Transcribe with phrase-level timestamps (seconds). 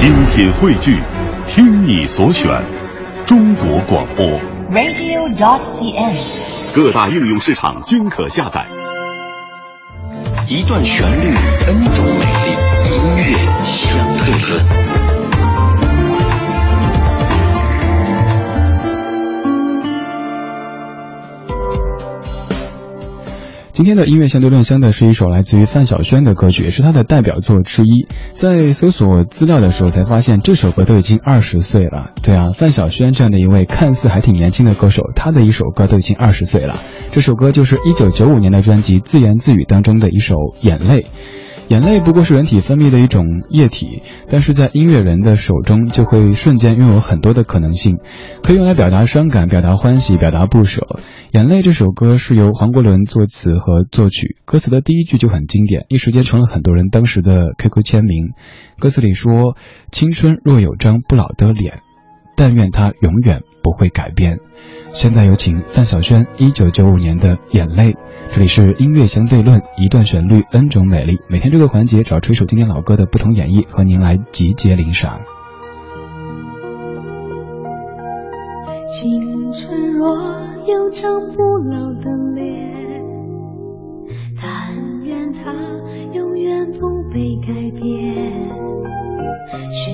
[0.00, 0.98] 精品汇聚，
[1.46, 2.50] 听你所选，
[3.26, 4.24] 中国广播。
[4.70, 6.16] radio.cn。
[6.74, 8.66] 各大应用市场均可下载。
[10.48, 11.26] 一段旋律
[11.68, 12.52] ，N 种美丽，
[12.88, 13.22] 音乐
[13.62, 13.98] 相
[23.80, 28.06] 今天的音乐相对论相的是一首来自于范晓萱的歌曲，也是她的代表作之一。
[28.32, 32.10] 在搜索资料的时候才发现，这首歌都已经二十岁了。
[32.22, 36.78] 对啊，范晓萱这样的一位看似还挺年轻的歌手，她的一首歌都已经二十岁了。
[37.10, 40.98] 这首歌就是一九九五年的专辑《自言自语》当中的一首《眼泪》。
[41.70, 47.98] 眼泪不过是人体分泌的一种液体，但是在音乐人的手中就会瞬间拥有很多的可能性，
[48.42, 50.80] 可以用来表达伤感、表达欢喜、表达不舍。
[51.30, 58.30] 《眼泪》这首歌是由黄国伦作词和作曲，歌词的第一句就很经典，一时间成了很多人当时的 QQ 签名。
[58.80, 59.56] 歌词里说
[59.92, 61.82] ：“青春若有张不老的脸，
[62.36, 64.40] 但愿它永远不会改变。”
[64.92, 67.92] 现在有请范晓萱一九九五年的《眼泪》。
[68.32, 71.20] 这里是音乐相对论，一段旋律，N 种美丽。
[71.28, 75.20] 每天这个环节找出一首经典老歌的不同演绎，和您来集结领赏。
[78.86, 80.16] 青春若
[80.66, 83.02] 有张不老的脸，
[84.40, 85.54] 但愿它
[86.12, 88.32] 永远不被改变。
[89.72, 89.92] 许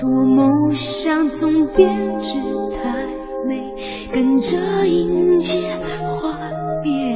[0.00, 2.34] 多梦想总编织
[2.76, 2.91] 太，
[4.22, 4.56] 跟着
[4.86, 5.58] 迎接
[6.06, 6.32] 幻
[6.84, 7.12] 灭。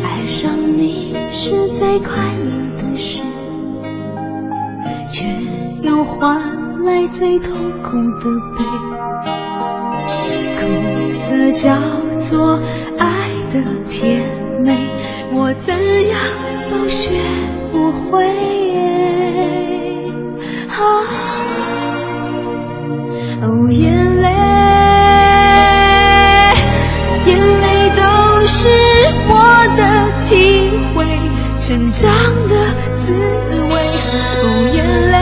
[0.00, 2.08] 爱上你是最快
[2.38, 3.20] 乐的事，
[5.10, 5.26] 却
[5.82, 6.40] 又换
[6.84, 7.50] 来最痛
[7.82, 8.64] 苦的悲。
[10.60, 11.76] 苦涩叫
[12.16, 12.60] 做
[12.96, 14.22] 爱的甜
[14.62, 14.86] 美，
[15.32, 16.16] 我怎样
[16.70, 17.10] 都学
[31.94, 32.10] 伤
[32.48, 32.54] 的
[32.98, 33.70] 滋味。
[34.42, 34.44] 哦，
[34.74, 35.14] 眼泪，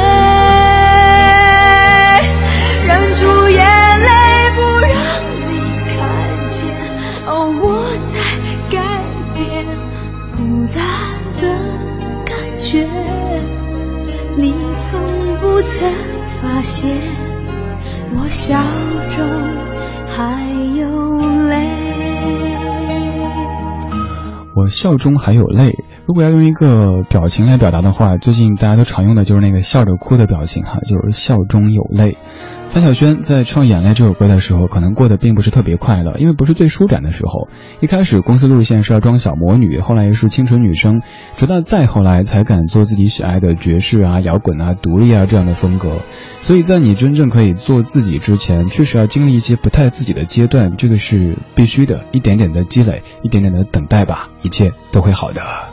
[2.88, 3.60] 忍住眼
[4.00, 4.09] 泪
[4.56, 4.91] 不让
[5.53, 5.53] 你
[5.84, 5.94] 看
[6.49, 6.56] 见。
[7.27, 7.31] 哦，
[7.61, 7.62] 我
[8.09, 8.15] 在
[8.71, 8.75] 改
[9.34, 9.44] 变，
[10.34, 10.38] 孤
[10.75, 10.81] 单
[11.43, 11.44] 的
[12.25, 12.88] 感觉，
[14.38, 14.88] 你从
[15.43, 15.93] 不曾
[16.41, 16.97] 发现，
[18.16, 18.56] 我笑
[19.15, 19.21] 中
[20.09, 20.43] 还
[20.75, 20.88] 有
[21.49, 21.53] 泪。
[24.55, 25.85] 我笑中还有泪。
[26.07, 32.19] 如果要用一个表情来表达的话，最近大家都常用的就是那个笑着哭的表情哈，就是笑中有泪。
[32.72, 37.49] 范晓萱在唱《眼泪》这首歌的时候，可能过得并不是特别快乐，因为不是最舒展的时候。
[37.81, 41.03] 一开始公司路线是要装小魔女，后来又是清纯女生，
[41.37, 46.00] 直到再后来才敢做自己喜爱的爵士啊、摇滚啊、独立啊这样的风格。
[46.41, 55.72] 所以在你真正可以做自己之前，确实要经历一些不太自己的阶段，这个是必须的，一点点的积累，一点点的等待吧，一切都会好的。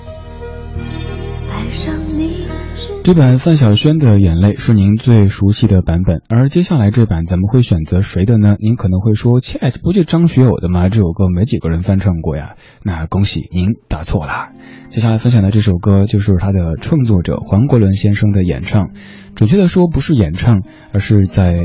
[3.04, 8.56] 这版范晓萱的《眼泪》是您最熟悉的版本，而接下来这版咱们会选择谁的呢？
[8.60, 10.90] 您可能会说，切，这不就张学友的吗？
[10.90, 12.56] 这首歌没几个人翻唱过呀。
[12.84, 14.50] 那恭喜您答错了。
[14.92, 18.92] 接下来分享的这首歌就是他的创作者黄国伦先生的演唱，
[19.34, 20.62] 准确的说不是演唱，
[20.94, 21.58] 而是在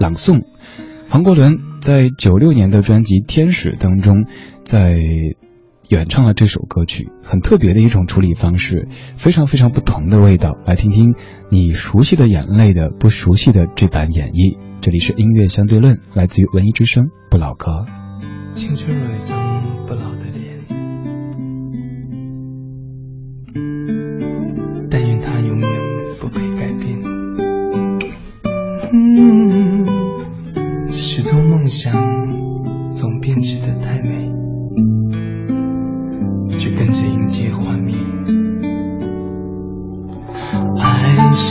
[0.00, 0.42] 朗诵。
[1.08, 4.26] 黄国伦在九六年的专辑《天使》当中，
[4.64, 4.98] 在
[5.88, 10.56] 演唱了这首歌曲，很特别的一种处理方式，非常非常不同的味道。
[10.66, 11.14] 来听听
[11.50, 14.58] 你熟悉的眼泪的不熟悉的这版演绎。
[14.80, 17.84] 这里是音乐相对论，来自于文艺之声不老歌。
[18.54, 18.96] 青春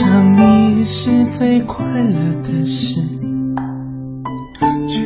[0.04, 3.00] 想你是最快乐的事。
[4.86, 5.00] 却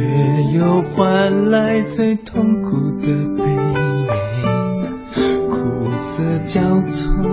[0.53, 3.07] 又换来最痛苦的
[3.37, 3.45] 悲，
[5.49, 7.25] 苦涩交错，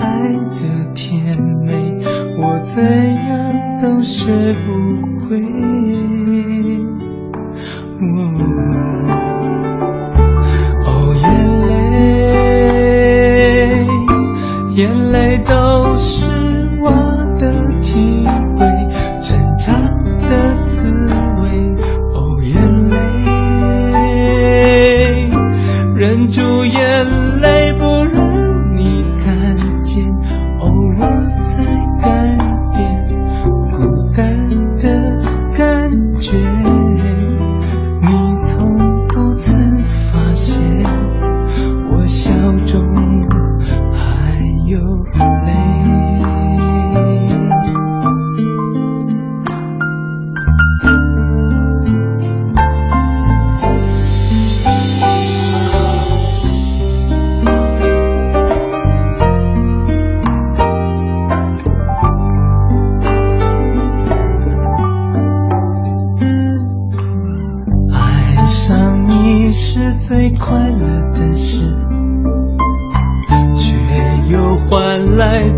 [0.00, 2.04] 爱的甜美，
[2.38, 5.81] 我怎样都学不会。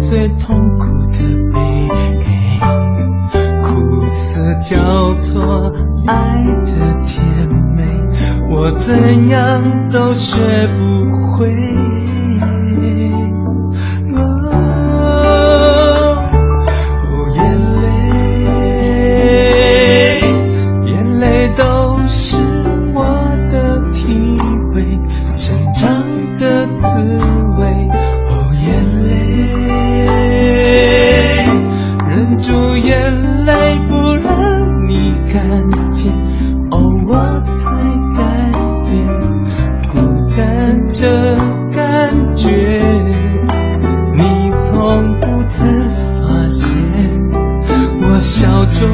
[0.09, 1.19] 最痛苦的
[1.51, 1.89] 悲。
[3.63, 5.73] 苦涩交错，
[6.07, 6.73] 爱的
[7.03, 7.83] 甜美，
[8.51, 11.64] 我怎样都学不会。
[41.05, 41.37] 的
[41.71, 42.49] 感觉。
[44.17, 44.23] 你
[44.59, 46.67] 从不曾发现，
[48.07, 48.89] 我笑中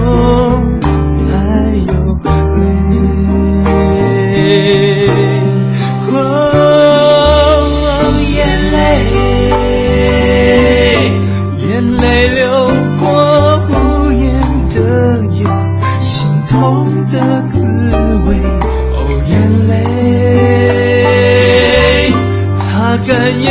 [23.10, 23.50] 干眼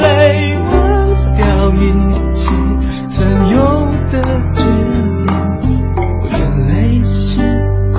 [0.00, 0.74] 泪，忘
[1.36, 1.44] 掉
[1.74, 1.78] 一
[2.34, 2.48] 切
[3.06, 3.56] 曾有
[4.10, 4.14] 的
[4.54, 4.56] 眷
[5.26, 5.30] 恋。
[6.30, 6.32] 眼
[6.68, 7.42] 泪是
[7.92, 7.98] 苦，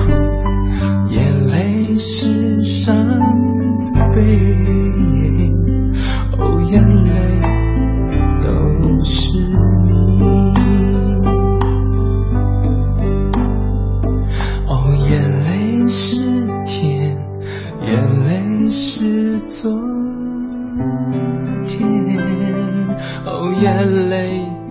[1.08, 3.06] 眼泪是伤
[4.12, 4.16] 悲。
[6.36, 7.16] 哦，眼泪
[8.42, 8.48] 都
[8.98, 10.18] 是你。
[14.66, 14.68] 哦，
[15.08, 15.08] 眼
[15.44, 17.16] 泪是甜，
[17.86, 17.86] 眼
[18.26, 19.70] 泪是昨
[23.60, 24.67] 眼泪